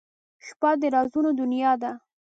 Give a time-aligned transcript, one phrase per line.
[0.45, 1.91] •شپه د رازونو دنیا ده.